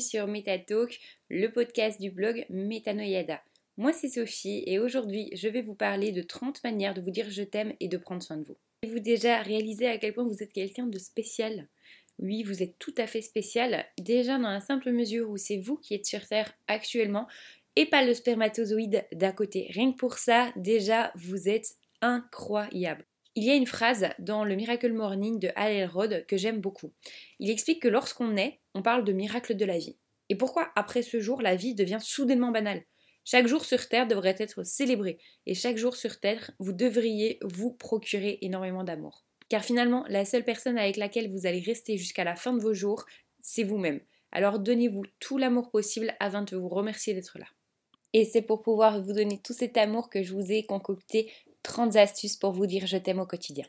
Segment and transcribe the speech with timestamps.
[0.00, 0.98] sur MetaTalk,
[1.28, 3.42] le podcast du blog Metanoyada.
[3.76, 7.30] Moi c'est Sophie et aujourd'hui je vais vous parler de 30 manières de vous dire
[7.30, 8.56] je t'aime et de prendre soin de vous.
[8.82, 11.68] Avez-vous déjà réalisé à quel point vous êtes quelqu'un de spécial?
[12.18, 15.76] Oui, vous êtes tout à fait spécial, déjà dans la simple mesure où c'est vous
[15.76, 17.26] qui êtes sur Terre actuellement
[17.76, 19.68] et pas le spermatozoïde d'à côté.
[19.70, 23.04] Rien que pour ça, déjà vous êtes incroyable.
[23.36, 26.92] Il y a une phrase dans le Miracle Morning de Hal Elrod que j'aime beaucoup.
[27.38, 29.96] Il explique que lorsqu'on naît, on parle de miracle de la vie.
[30.28, 32.82] Et pourquoi après ce jour la vie devient soudainement banale?
[33.24, 37.72] Chaque jour sur Terre devrait être célébré et chaque jour sur Terre, vous devriez vous
[37.72, 39.24] procurer énormément d'amour.
[39.48, 42.72] Car finalement, la seule personne avec laquelle vous allez rester jusqu'à la fin de vos
[42.72, 43.04] jours,
[43.40, 44.00] c'est vous-même.
[44.32, 47.46] Alors donnez-vous tout l'amour possible afin de vous remercier d'être là.
[48.12, 51.30] Et c'est pour pouvoir vous donner tout cet amour que je vous ai concocté
[51.62, 53.66] 30 astuces pour vous dire je t'aime au quotidien.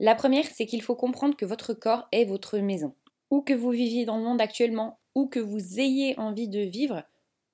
[0.00, 2.94] La première, c'est qu'il faut comprendre que votre corps est votre maison.
[3.30, 7.02] Où que vous viviez dans le monde actuellement, ou que vous ayez envie de vivre,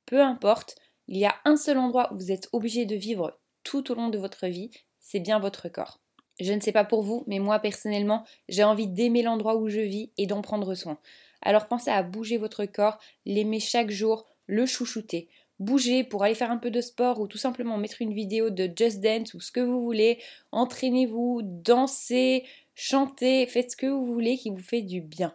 [0.06, 0.76] peu importe,
[1.08, 4.08] il y a un seul endroit où vous êtes obligé de vivre tout au long
[4.08, 6.00] de votre vie, c'est bien votre corps.
[6.40, 9.80] Je ne sais pas pour vous, mais moi personnellement, j'ai envie d'aimer l'endroit où je
[9.80, 10.98] vis et d'en prendre soin.
[11.42, 16.50] Alors pensez à bouger votre corps, l'aimer chaque jour, le chouchouter bouger pour aller faire
[16.50, 19.52] un peu de sport ou tout simplement mettre une vidéo de Just Dance ou ce
[19.52, 20.20] que vous voulez,
[20.52, 25.34] entraînez-vous, dansez, chantez, faites ce que vous voulez qui vous fait du bien.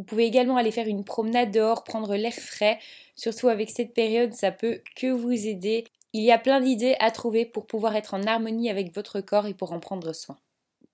[0.00, 2.78] Vous pouvez également aller faire une promenade dehors, prendre l'air frais,
[3.14, 5.84] surtout avec cette période, ça peut que vous aider.
[6.14, 9.46] Il y a plein d'idées à trouver pour pouvoir être en harmonie avec votre corps
[9.46, 10.38] et pour en prendre soin.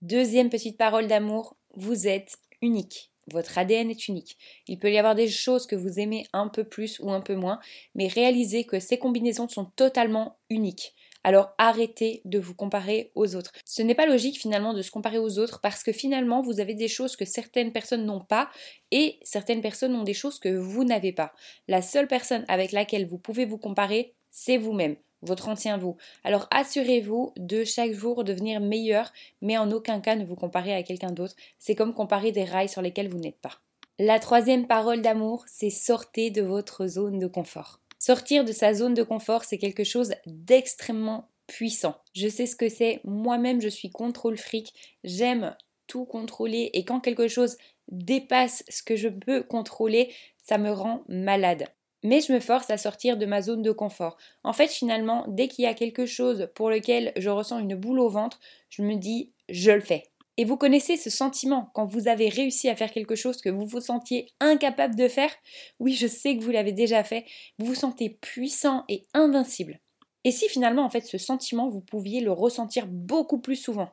[0.02, 3.12] Deuxième petite parole d'amour, vous êtes unique.
[3.30, 4.38] Votre ADN est unique.
[4.66, 7.36] Il peut y avoir des choses que vous aimez un peu plus ou un peu
[7.36, 7.60] moins,
[7.94, 10.95] mais réalisez que ces combinaisons sont totalement uniques.
[11.26, 13.50] Alors arrêtez de vous comparer aux autres.
[13.64, 16.74] Ce n'est pas logique finalement de se comparer aux autres parce que finalement vous avez
[16.74, 18.48] des choses que certaines personnes n'ont pas
[18.92, 21.32] et certaines personnes ont des choses que vous n'avez pas.
[21.66, 25.96] La seule personne avec laquelle vous pouvez vous comparer, c'est vous-même votre ancien vous.
[26.22, 30.84] Alors assurez-vous de chaque jour devenir meilleur, mais en aucun cas ne vous comparez à
[30.84, 31.34] quelqu'un d'autre.
[31.58, 33.58] C'est comme comparer des rails sur lesquels vous n'êtes pas.
[33.98, 37.80] La troisième parole d'amour, c'est sortez de votre zone de confort.
[38.06, 41.96] Sortir de sa zone de confort, c'est quelque chose d'extrêmement puissant.
[42.14, 44.72] Je sais ce que c'est, moi-même je suis contrôle fric,
[45.02, 45.56] j'aime
[45.88, 47.58] tout contrôler et quand quelque chose
[47.88, 51.66] dépasse ce que je peux contrôler, ça me rend malade
[52.04, 54.16] mais je me force à sortir de ma zone de confort.
[54.44, 57.98] En fait, finalement, dès qu'il y a quelque chose pour lequel je ressens une boule
[57.98, 58.38] au ventre,
[58.68, 60.04] je me dis je le fais.
[60.38, 63.66] Et vous connaissez ce sentiment quand vous avez réussi à faire quelque chose que vous
[63.66, 65.30] vous sentiez incapable de faire?
[65.80, 67.24] Oui, je sais que vous l'avez déjà fait.
[67.58, 69.80] Vous vous sentez puissant et invincible.
[70.24, 73.90] Et si finalement, en fait, ce sentiment, vous pouviez le ressentir beaucoup plus souvent?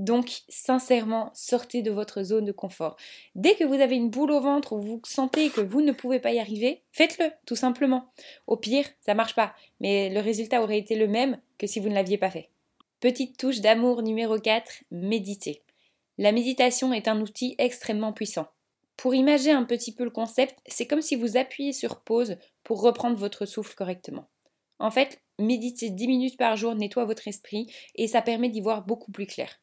[0.00, 2.96] Donc, sincèrement, sortez de votre zone de confort.
[3.36, 6.18] Dès que vous avez une boule au ventre ou vous sentez que vous ne pouvez
[6.18, 8.06] pas y arriver, faites-le, tout simplement.
[8.48, 11.88] Au pire, ça marche pas, mais le résultat aurait été le même que si vous
[11.88, 12.48] ne l'aviez pas fait.
[12.98, 15.63] Petite touche d'amour numéro 4, méditer.
[16.16, 18.46] La méditation est un outil extrêmement puissant.
[18.96, 22.80] Pour imager un petit peu le concept, c'est comme si vous appuyez sur pause pour
[22.80, 24.28] reprendre votre souffle correctement.
[24.78, 28.84] En fait, méditer 10 minutes par jour nettoie votre esprit et ça permet d'y voir
[28.84, 29.60] beaucoup plus clair.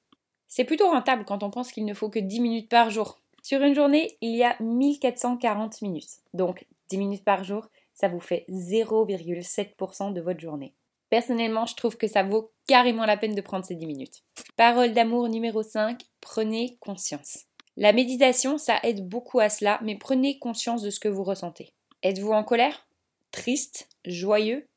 [0.47, 3.22] C'est plutôt rentable quand on pense qu'il ne faut que 10 minutes par jour.
[3.41, 6.19] Sur une journée, il y a 1440 minutes.
[6.33, 10.73] Donc 10 minutes par jour, ça vous fait 0,7% de votre journée.
[11.12, 14.24] Personnellement, je trouve que ça vaut carrément la peine de prendre ces 10 minutes.
[14.56, 17.40] Parole d'amour numéro 5, prenez conscience.
[17.76, 21.74] La méditation, ça aide beaucoup à cela, mais prenez conscience de ce que vous ressentez.
[22.02, 22.88] Êtes-vous en colère
[23.32, 24.70] Triste Joyeux?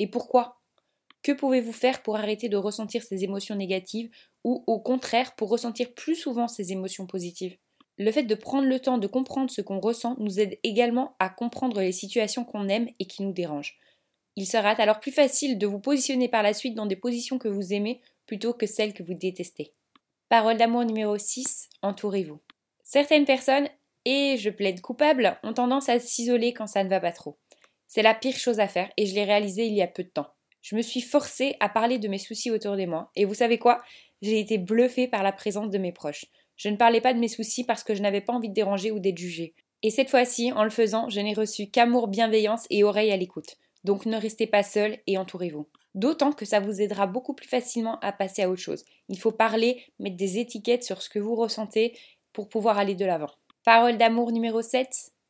[0.00, 0.60] Et pourquoi?
[1.22, 4.10] Que pouvez-vous faire pour arrêter de ressentir ces émotions négatives
[4.42, 7.56] ou au contraire pour ressentir plus souvent ces émotions positives?
[7.96, 11.28] Le fait de prendre le temps de comprendre ce qu'on ressent nous aide également à
[11.28, 13.78] comprendre les situations qu'on aime et qui nous dérangent.
[14.36, 17.48] Il sera alors plus facile de vous positionner par la suite dans des positions que
[17.48, 19.72] vous aimez plutôt que celles que vous détestez.
[20.28, 22.40] Parole d'amour numéro 6, entourez-vous.
[22.82, 23.68] Certaines personnes,
[24.04, 27.38] et je plaide coupable, ont tendance à s'isoler quand ça ne va pas trop.
[27.86, 30.08] C'est la pire chose à faire et je l'ai réalisé il y a peu de
[30.08, 30.28] temps.
[30.60, 33.58] Je me suis forcée à parler de mes soucis autour de moi et vous savez
[33.58, 33.82] quoi?
[34.20, 36.26] J'ai été bluffée par la présence de mes proches.
[36.56, 38.90] Je ne parlais pas de mes soucis parce que je n'avais pas envie de déranger
[38.90, 39.54] ou d'être jugée.
[39.82, 43.56] Et cette fois-ci, en le faisant, je n'ai reçu qu'amour, bienveillance et oreille à l'écoute.
[43.86, 45.68] Donc ne restez pas seul et entourez-vous.
[45.94, 48.84] D'autant que ça vous aidera beaucoup plus facilement à passer à autre chose.
[49.08, 51.96] Il faut parler, mettre des étiquettes sur ce que vous ressentez
[52.32, 53.30] pour pouvoir aller de l'avant.
[53.64, 54.88] Parole d'amour numéro 7,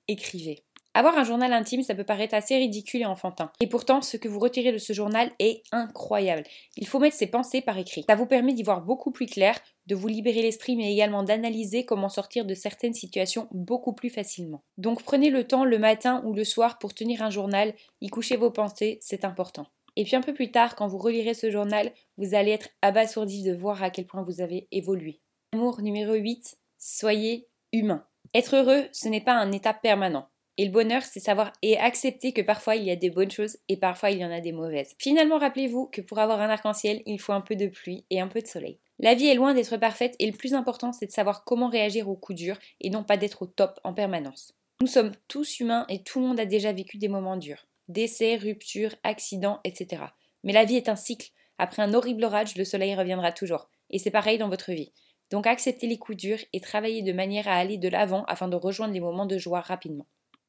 [0.08, 0.65] écrivez.
[0.96, 3.52] Avoir un journal intime, ça peut paraître assez ridicule et enfantin.
[3.60, 6.44] Et pourtant, ce que vous retirez de ce journal est incroyable.
[6.78, 8.06] Il faut mettre ses pensées par écrit.
[8.08, 11.84] Ça vous permet d'y voir beaucoup plus clair, de vous libérer l'esprit, mais également d'analyser
[11.84, 14.62] comment sortir de certaines situations beaucoup plus facilement.
[14.78, 18.38] Donc prenez le temps le matin ou le soir pour tenir un journal, y coucher
[18.38, 19.66] vos pensées, c'est important.
[19.96, 23.42] Et puis un peu plus tard, quand vous relirez ce journal, vous allez être abasourdi
[23.42, 25.20] de voir à quel point vous avez évolué.
[25.52, 28.06] Amour numéro 8, soyez humain.
[28.32, 30.31] Être heureux, ce n'est pas un état permanent.
[30.58, 33.58] Et le bonheur, c'est savoir et accepter que parfois il y a des bonnes choses
[33.69, 34.94] et parfois il y en a des mauvaises.
[34.99, 38.29] Finalement, rappelez-vous que pour avoir un arc-en-ciel, il faut un peu de pluie et un
[38.29, 38.79] peu de soleil.
[38.99, 42.08] La vie est loin d'être parfaite et le plus important, c'est de savoir comment réagir
[42.08, 44.55] aux coups durs et non pas d'être au top en permanence.
[44.81, 47.67] Nous sommes tous humains et tout le monde a déjà vécu des moments durs.
[47.88, 50.02] Décès, ruptures, accidents, etc.
[50.44, 51.31] Mais la vie est un cycle.
[51.59, 53.69] Après un horrible orage, le soleil reviendra toujours.
[53.91, 54.93] Et c'est pareil dans votre vie.
[55.31, 58.56] Donc acceptez les coups durs et travaillez de manière à aller de l'avant afin de
[58.56, 60.06] rejoindre les moments de joie rapidement.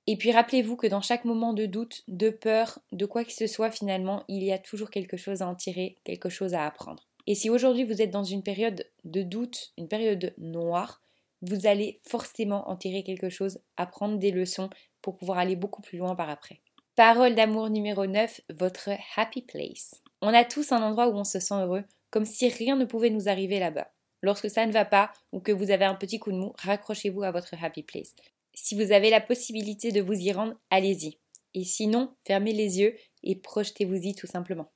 [0.08, 3.46] Et puis rappelez-vous que dans chaque moment de doute, de peur, de quoi que ce
[3.46, 7.04] soit finalement, il y a toujours quelque chose à en tirer, quelque chose à apprendre.
[7.28, 11.02] Et si aujourd'hui vous êtes dans une période de doute, une période noire,
[11.42, 14.70] vous allez forcément en tirer quelque chose, apprendre des leçons
[15.02, 16.62] pour pouvoir aller beaucoup plus loin par après.
[16.96, 20.02] Parole d'amour numéro 9, votre happy place.
[20.22, 23.10] On a tous un endroit où on se sent heureux, comme si rien ne pouvait
[23.10, 23.92] nous arriver là-bas.
[24.24, 27.24] Lorsque ça ne va pas ou que vous avez un petit coup de mou, raccrochez-vous
[27.24, 28.16] à votre happy place.
[28.60, 31.20] Si vous avez la possibilité de vous y rendre, allez-y.
[31.54, 34.72] Et sinon, fermez les yeux et projetez-vous-y tout simplement.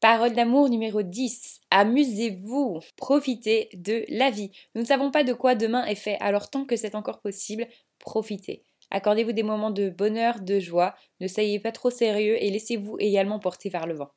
[0.00, 1.60] Parole d'amour numéro 10.
[1.70, 2.80] Amusez-vous.
[2.96, 4.50] Profitez de la vie.
[4.74, 7.68] Nous ne savons pas de quoi demain est fait, alors tant que c'est encore possible,
[8.00, 8.64] profitez.
[8.90, 13.38] Accordez-vous des moments de bonheur, de joie, ne soyez pas trop sérieux et laissez-vous également
[13.38, 14.10] porter vers le vent.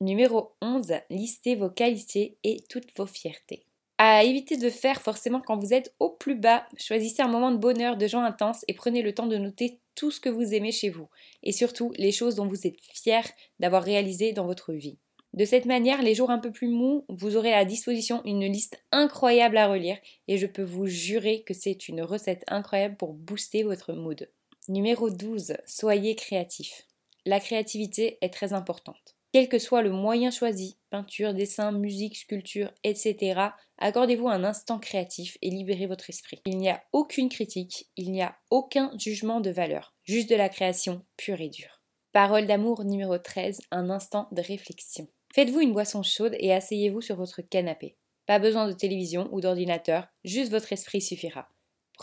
[0.00, 0.94] Numéro 11.
[1.10, 3.64] Listez vos qualités et toutes vos fiertés
[4.04, 6.66] à éviter de faire forcément quand vous êtes au plus bas.
[6.76, 10.10] Choisissez un moment de bonheur, de joie intense et prenez le temps de noter tout
[10.10, 11.08] ce que vous aimez chez vous
[11.44, 13.22] et surtout les choses dont vous êtes fier
[13.60, 14.98] d'avoir réalisé dans votre vie.
[15.34, 18.82] De cette manière, les jours un peu plus mous, vous aurez à disposition une liste
[18.90, 23.62] incroyable à relire et je peux vous jurer que c'est une recette incroyable pour booster
[23.62, 24.28] votre mood.
[24.68, 25.54] Numéro 12.
[25.64, 26.88] Soyez créatif.
[27.24, 29.11] La créativité est très importante.
[29.32, 33.40] Quel que soit le moyen choisi, peinture, dessin, musique, sculpture, etc.,
[33.78, 36.42] accordez-vous un instant créatif et libérez votre esprit.
[36.44, 40.50] Il n'y a aucune critique, il n'y a aucun jugement de valeur, juste de la
[40.50, 41.80] création pure et dure.
[42.12, 45.08] Parole d'amour numéro 13, un instant de réflexion.
[45.34, 47.96] Faites-vous une boisson chaude et asseyez-vous sur votre canapé.
[48.26, 51.48] Pas besoin de télévision ou d'ordinateur, juste votre esprit suffira.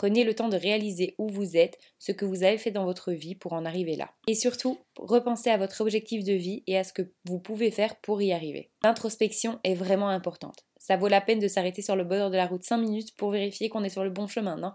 [0.00, 3.12] Prenez le temps de réaliser où vous êtes, ce que vous avez fait dans votre
[3.12, 4.10] vie pour en arriver là.
[4.28, 7.96] Et surtout, repensez à votre objectif de vie et à ce que vous pouvez faire
[7.96, 8.70] pour y arriver.
[8.82, 10.64] L'introspection est vraiment importante.
[10.78, 13.30] Ça vaut la peine de s'arrêter sur le bord de la route 5 minutes pour
[13.30, 14.72] vérifier qu'on est sur le bon chemin, non?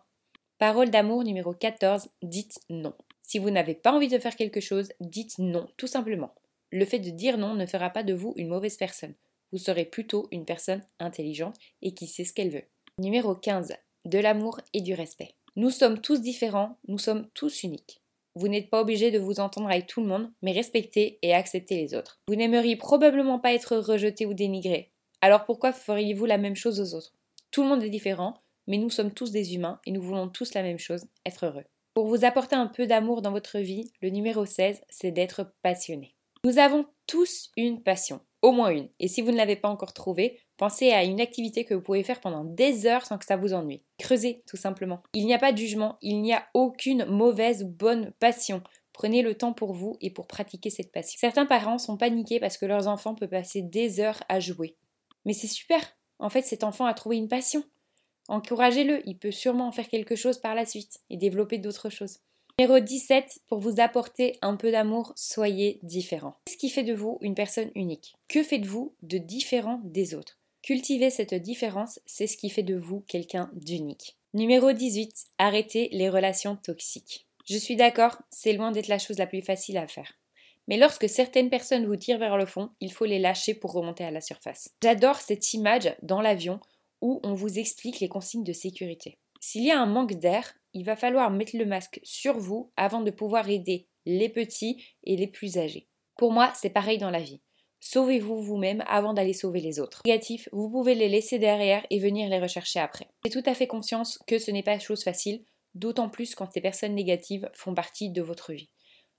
[0.60, 2.94] Parole d'amour numéro 14, dites non.
[3.24, 6.36] Si vous n'avez pas envie de faire quelque chose, dites non, tout simplement.
[6.70, 9.16] Le fait de dire non ne fera pas de vous une mauvaise personne.
[9.52, 12.66] Vous serez plutôt une personne intelligente et qui sait ce qu'elle veut.
[13.00, 13.74] Numéro 15
[14.06, 15.36] de l'amour et du respect.
[15.56, 18.02] Nous sommes tous différents, nous sommes tous uniques.
[18.36, 21.76] Vous n'êtes pas obligé de vous entendre avec tout le monde, mais respectez et acceptez
[21.76, 22.20] les autres.
[22.28, 24.92] Vous n'aimeriez probablement pas être rejeté ou dénigré.
[25.22, 27.14] Alors pourquoi feriez-vous la même chose aux autres?
[27.52, 28.36] Tout le monde est différent,
[28.68, 31.64] mais nous sommes tous des humains et nous voulons tous la même chose, être heureux.
[31.94, 36.16] Pour vous apporter un peu d'amour dans votre vie, le numéro 16, c'est d'être passionné.
[36.44, 38.90] Nous avons tous une passion, au moins une.
[39.00, 42.04] Et si vous ne l'avez pas encore trouvée, pensez à une activité que vous pouvez
[42.04, 43.82] faire pendant des heures sans que ça vous ennuie.
[44.00, 45.02] Creusez, tout simplement.
[45.14, 48.62] Il n'y a pas de jugement, il n'y a aucune mauvaise ou bonne passion.
[48.94, 51.18] Prenez le temps pour vous et pour pratiquer cette passion.
[51.20, 54.76] Certains parents sont paniqués parce que leurs enfants peuvent passer des heures à jouer.
[55.26, 55.82] Mais c'est super.
[56.20, 57.64] En fait, cet enfant a trouvé une passion.
[58.28, 62.20] Encouragez-le, il peut sûrement en faire quelque chose par la suite et développer d'autres choses.
[62.58, 66.38] Numéro 17, pour vous apporter un peu d'amour, soyez différent.
[66.46, 68.16] Qu'est-ce qui fait de vous une personne unique?
[68.30, 70.40] Que faites-vous de différent des autres?
[70.66, 74.18] Cultiver cette différence, c'est ce qui fait de vous quelqu'un d'unique.
[74.34, 77.28] Numéro 18, arrêtez les relations toxiques.
[77.48, 80.14] Je suis d'accord, c'est loin d'être la chose la plus facile à faire.
[80.68, 84.06] Mais lorsque certaines personnes vous tirent vers le fond, il faut les lâcher pour remonter
[84.06, 84.74] à la surface.
[84.82, 86.60] J'adore cette image dans l'avion
[87.00, 89.20] où on vous explique les consignes de sécurité.
[89.40, 93.02] S'il y a un manque d'air, il va falloir mettre le masque sur vous avant
[93.02, 95.86] de pouvoir aider les petits et les plus âgés.
[96.18, 97.40] Pour moi, c'est pareil dans la vie.
[97.88, 100.02] Sauvez-vous vous-même avant d'aller sauver les autres.
[100.06, 103.08] Négatifs, vous pouvez les laisser derrière et venir les rechercher après.
[103.24, 105.44] J'ai tout à fait conscience que ce n'est pas chose facile,
[105.76, 108.72] d'autant plus quand ces personnes négatives font partie de votre vie.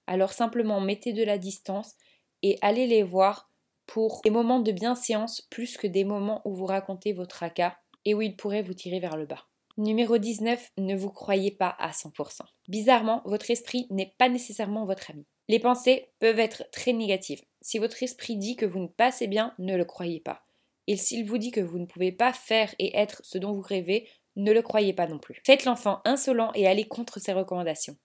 [0.08, 1.94] Alors simplement mettez de la distance
[2.42, 3.52] et allez les voir
[3.86, 8.14] pour des moments de bienséance plus que des moments où vous racontez votre tracas et
[8.14, 9.46] où ils pourraient vous tirer vers le bas.
[9.76, 12.40] Numéro 19, ne vous croyez pas à 100%.
[12.66, 15.24] Bizarrement, votre esprit n'est pas nécessairement votre ami.
[15.48, 17.42] Les pensées peuvent être très négatives.
[17.66, 20.46] Si votre esprit dit que vous ne passez bien, ne le croyez pas.
[20.86, 23.60] Et s'il vous dit que vous ne pouvez pas faire et être ce dont vous
[23.60, 25.42] rêvez, ne le croyez pas non plus.
[25.44, 27.96] Faites l'enfant insolent et allez contre ses recommandations.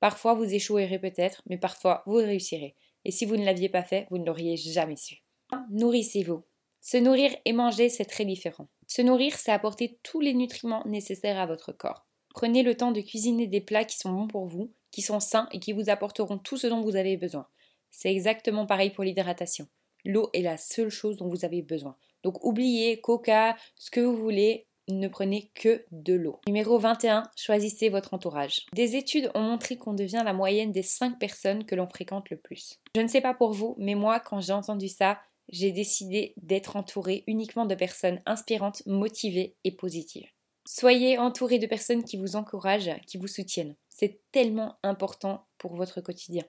[0.00, 2.74] Parfois vous échouerez peut-être, mais parfois vous réussirez.
[3.06, 5.22] Et si vous ne l'aviez pas fait, vous ne l'auriez jamais su.
[5.70, 6.44] Nourrissez-vous.
[6.82, 8.68] Se nourrir et manger, c'est très différent.
[8.86, 12.06] Se nourrir, c'est apporter tous les nutriments nécessaires à votre corps.
[12.34, 15.48] Prenez le temps de cuisiner des plats qui sont bons pour vous, qui sont sains
[15.52, 17.48] et qui vous apporteront tout ce dont vous avez besoin.
[17.96, 19.66] C'est exactement pareil pour l'hydratation.
[20.04, 21.96] L'eau est la seule chose dont vous avez besoin.
[22.22, 26.38] Donc oubliez coca, ce que vous voulez, ne prenez que de l'eau.
[26.46, 28.66] Numéro 21, choisissez votre entourage.
[28.74, 32.36] Des études ont montré qu'on devient la moyenne des 5 personnes que l'on fréquente le
[32.36, 32.78] plus.
[32.94, 36.76] Je ne sais pas pour vous, mais moi, quand j'ai entendu ça, j'ai décidé d'être
[36.76, 40.28] entourée uniquement de personnes inspirantes, motivées et positives.
[40.68, 43.76] Soyez entouré de personnes qui vous encouragent, qui vous soutiennent.
[43.88, 46.44] C'est tellement important pour votre quotidien.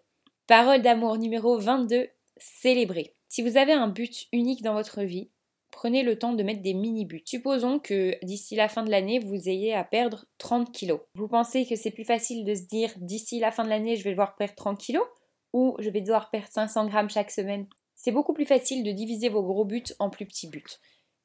[0.48, 3.14] Parole d'amour numéro 22, célébrez.
[3.28, 5.30] Si vous avez un but unique dans votre vie,
[5.72, 7.24] prenez le temps de mettre des mini-buts.
[7.26, 11.02] Supposons que d'ici la fin de l'année, vous ayez à perdre 30 kilos.
[11.16, 14.06] Vous pensez que c'est plus facile de se dire d'ici la fin de l'année, je
[14.06, 15.06] vais devoir perdre 30 kilos
[15.52, 17.68] ou je vais devoir perdre 500 grammes chaque semaine?
[17.96, 20.64] C'est beaucoup plus facile de diviser vos gros buts en plus petits buts.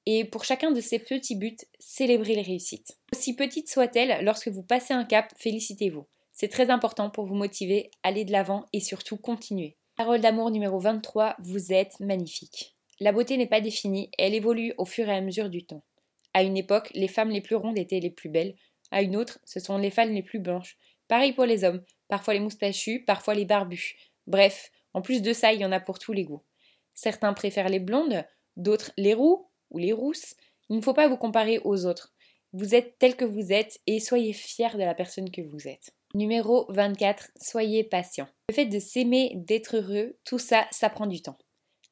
[0.04, 2.98] Et pour chacun de ces petits buts, célébrez les réussites.
[3.12, 6.06] Aussi petites soient-elles, lorsque vous passez un cap, félicitez-vous.
[6.42, 9.76] C'est très important pour vous motiver, aller de l'avant et surtout continuer.
[9.94, 12.74] Parole d'amour numéro 23, vous êtes magnifique.
[12.98, 15.84] La beauté n'est pas définie, elle évolue au fur et à mesure du temps.
[16.34, 18.56] À une époque, les femmes les plus rondes étaient les plus belles,
[18.90, 20.76] à une autre, ce sont les femmes les plus blanches.
[21.06, 23.94] Pareil pour les hommes, parfois les moustachus, parfois les barbus.
[24.26, 26.42] Bref, en plus de ça, il y en a pour tous les goûts.
[26.92, 28.24] Certains préfèrent les blondes,
[28.56, 30.34] d'autres les roux ou les rousses.
[30.70, 32.12] Il ne faut pas vous comparer aux autres.
[32.52, 35.94] Vous êtes tel que vous êtes et soyez fier de la personne que vous êtes.
[36.14, 38.28] Numéro 24, soyez patient.
[38.50, 41.38] Le fait de s'aimer, d'être heureux, tout ça, ça prend du temps.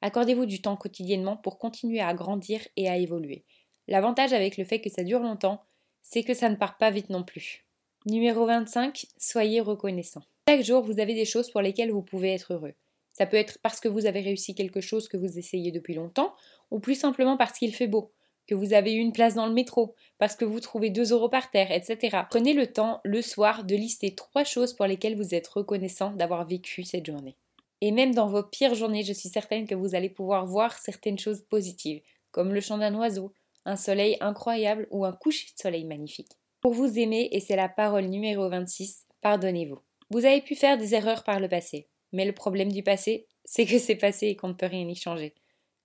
[0.03, 3.45] Accordez-vous du temps quotidiennement pour continuer à grandir et à évoluer.
[3.89, 5.63] L'avantage avec le fait que ça dure longtemps,
[6.03, 7.65] c'est que ça ne part pas vite non plus.
[8.05, 10.23] Numéro 25, soyez reconnaissant.
[10.47, 12.75] Chaque jour, vous avez des choses pour lesquelles vous pouvez être heureux.
[13.15, 16.35] Ça peut être parce que vous avez réussi quelque chose que vous essayez depuis longtemps,
[16.71, 18.13] ou plus simplement parce qu'il fait beau,
[18.51, 21.29] que vous avez eu une place dans le métro, parce que vous trouvez 2 euros
[21.29, 22.25] par terre, etc.
[22.29, 26.45] Prenez le temps, le soir, de lister trois choses pour lesquelles vous êtes reconnaissant d'avoir
[26.45, 27.37] vécu cette journée.
[27.81, 31.19] Et même dans vos pires journées, je suis certaine que vous allez pouvoir voir certaines
[31.19, 32.03] choses positives,
[32.33, 33.33] comme le chant d'un oiseau,
[33.67, 36.33] un soleil incroyable ou un coucher de soleil magnifique.
[36.61, 39.79] Pour vous aimer, et c'est la parole numéro 26, pardonnez-vous.
[40.11, 41.87] Vous avez pu faire des erreurs par le passé.
[42.13, 44.97] Mais le problème du passé, c'est que c'est passé et qu'on ne peut rien y
[44.97, 45.35] changer.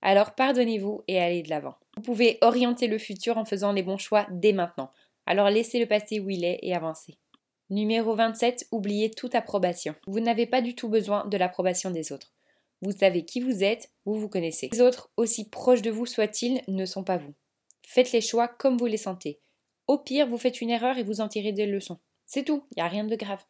[0.05, 1.73] Alors pardonnez-vous et allez de l'avant.
[1.95, 4.91] Vous pouvez orienter le futur en faisant les bons choix dès maintenant.
[5.25, 7.17] Alors laissez le passé où il est et avancez.
[7.71, 9.95] Numéro 27, oubliez toute approbation.
[10.05, 12.35] Vous n'avez pas du tout besoin de l'approbation des autres.
[12.83, 14.69] Vous savez qui vous êtes, vous vous connaissez.
[14.71, 17.33] Les autres, aussi proches de vous soient-ils, ne sont pas vous.
[17.81, 19.39] Faites les choix comme vous les sentez.
[19.87, 21.97] Au pire, vous faites une erreur et vous en tirez des leçons.
[22.25, 23.43] C'est tout, il n'y a rien de grave.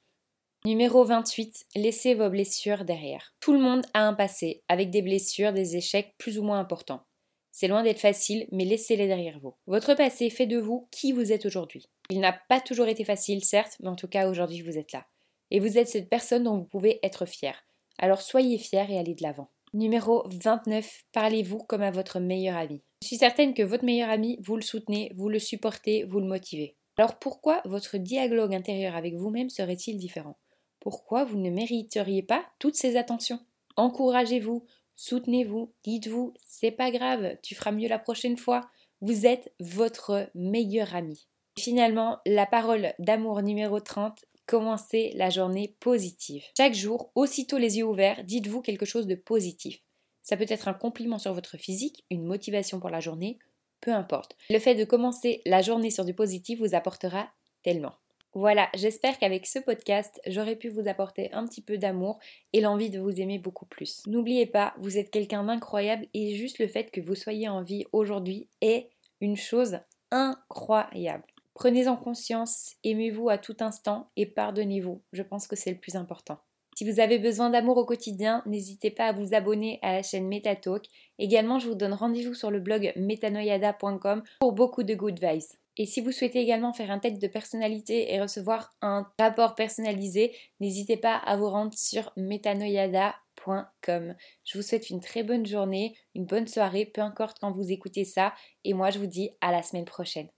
[0.65, 3.35] Numéro 28, laissez vos blessures derrière.
[3.39, 7.03] Tout le monde a un passé, avec des blessures, des échecs plus ou moins importants.
[7.51, 9.53] C'est loin d'être facile, mais laissez-les derrière vous.
[9.67, 11.85] Votre passé fait de vous qui vous êtes aujourd'hui.
[12.09, 15.05] Il n'a pas toujours été facile, certes, mais en tout cas aujourd'hui vous êtes là.
[15.51, 17.63] Et vous êtes cette personne dont vous pouvez être fier.
[17.99, 19.51] Alors soyez fier et allez de l'avant.
[19.75, 22.81] Numéro 29, parlez-vous comme à votre meilleur ami.
[23.03, 26.25] Je suis certaine que votre meilleur ami, vous le soutenez, vous le supportez, vous le
[26.25, 26.75] motivez.
[26.97, 30.39] Alors pourquoi votre dialogue intérieur avec vous-même serait-il différent?
[30.85, 33.39] Pourquoi vous ne mériteriez pas toutes ces attentions
[33.75, 38.61] Encouragez-vous, soutenez-vous, dites-vous c'est pas grave, tu feras mieux la prochaine fois.
[39.01, 41.25] Vous êtes votre meilleur ami.
[41.57, 46.43] finalement, la parole d'amour numéro 30, commencez la journée positive.
[46.55, 49.81] Chaque jour, aussitôt les yeux ouverts, dites-vous quelque chose de positif.
[50.21, 53.39] Ça peut être un compliment sur votre physique, une motivation pour la journée,
[53.81, 54.37] peu importe.
[54.51, 57.27] Le fait de commencer la journée sur du positif vous apportera
[57.63, 57.95] tellement.
[58.37, 62.19] Voilà, j'espère qu'avec ce podcast, j'aurai pu vous apporter un petit peu d'amour
[62.51, 64.03] et l'envie de vous aimer beaucoup plus.
[64.07, 67.85] N'oubliez pas, vous êtes quelqu'un d'incroyable et juste le fait que vous soyez en vie
[67.93, 68.89] aujourd'hui est
[69.21, 69.79] une chose
[70.11, 71.23] incroyable.
[71.53, 75.01] Prenez-en conscience, aimez-vous à tout instant et pardonnez-vous.
[75.13, 76.37] Je pense que c'est le plus important.
[76.75, 80.27] Si vous avez besoin d'amour au quotidien, n'hésitez pas à vous abonner à la chaîne
[80.27, 80.85] MetaTalk.
[81.19, 85.55] Également, je vous donne rendez-vous sur le blog metanoyada.com pour beaucoup de good vibes.
[85.77, 90.35] Et si vous souhaitez également faire un test de personnalité et recevoir un rapport personnalisé,
[90.59, 94.15] n'hésitez pas à vous rendre sur metanoyada.com.
[94.45, 98.05] Je vous souhaite une très bonne journée, une bonne soirée, peu importe quand vous écoutez
[98.05, 100.29] ça, et moi je vous dis à la semaine prochaine.